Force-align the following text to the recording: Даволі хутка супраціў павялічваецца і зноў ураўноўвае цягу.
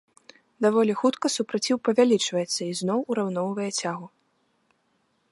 Даволі 0.65 0.93
хутка 1.01 1.27
супраціў 1.33 1.77
павялічваецца 1.89 2.57
і 2.67 2.71
зноў 2.79 2.99
ураўноўвае 3.15 3.69
цягу. 3.83 4.07